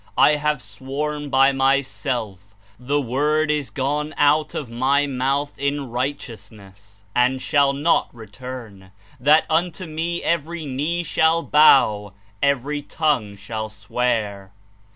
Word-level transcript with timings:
I 0.17 0.37
have 0.37 0.63
sworn 0.63 1.29
by 1.29 1.51
myself, 1.51 2.55
the 2.79 2.99
word 2.99 3.51
is 3.51 3.69
gone 3.69 4.15
out 4.17 4.55
of 4.55 4.67
my 4.67 5.05
mouth 5.05 5.55
in 5.59 5.91
righteousness, 5.91 7.03
and 7.13 7.39
shall 7.39 7.71
not 7.71 8.09
return, 8.11 8.93
that 9.19 9.45
unto 9.47 9.85
me 9.85 10.23
every 10.23 10.65
knee 10.65 11.03
shall 11.03 11.43
bow, 11.43 12.13
every 12.41 12.81
tongue 12.81 13.35
shall 13.37 13.69
szi 13.69 13.93
ear.'' 13.93 14.51